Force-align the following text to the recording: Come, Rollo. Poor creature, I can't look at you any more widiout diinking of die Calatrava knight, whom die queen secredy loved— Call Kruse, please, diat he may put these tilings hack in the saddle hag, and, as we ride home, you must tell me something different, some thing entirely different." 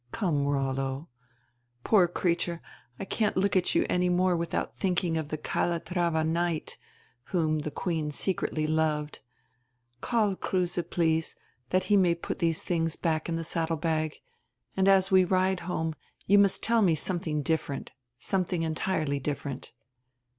Come, 0.11 0.47
Rollo. 0.47 1.09
Poor 1.83 2.07
creature, 2.07 2.59
I 2.99 3.05
can't 3.05 3.37
look 3.37 3.55
at 3.55 3.75
you 3.75 3.85
any 3.87 4.09
more 4.09 4.35
widiout 4.35 4.69
diinking 4.79 5.15
of 5.19 5.27
die 5.27 5.37
Calatrava 5.37 6.23
knight, 6.23 6.79
whom 7.25 7.59
die 7.61 7.69
queen 7.69 8.09
secredy 8.09 8.65
loved— 8.67 9.19
Call 10.01 10.35
Kruse, 10.35 10.79
please, 10.89 11.35
diat 11.69 11.83
he 11.83 11.97
may 11.97 12.15
put 12.15 12.39
these 12.39 12.63
tilings 12.63 12.97
hack 13.03 13.29
in 13.29 13.35
the 13.35 13.43
saddle 13.43 13.79
hag, 13.83 14.15
and, 14.75 14.87
as 14.87 15.11
we 15.11 15.23
ride 15.23 15.59
home, 15.69 15.93
you 16.25 16.39
must 16.39 16.63
tell 16.63 16.81
me 16.81 16.95
something 16.95 17.43
different, 17.43 17.91
some 18.17 18.43
thing 18.43 18.63
entirely 18.63 19.19
different." 19.19 19.71